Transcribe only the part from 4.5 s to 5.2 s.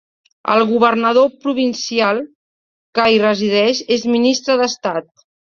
d'Estat.